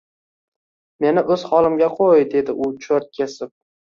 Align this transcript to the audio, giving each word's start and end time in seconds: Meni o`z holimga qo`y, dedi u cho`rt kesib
Meni 1.05 1.23
o`z 1.35 1.37
holimga 1.51 1.91
qo`y, 1.99 2.25
dedi 2.33 2.57
u 2.65 2.71
cho`rt 2.87 3.09
kesib 3.19 3.55